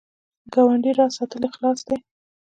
[0.43, 1.97] د ګاونډي راز ساتل اخلاص دی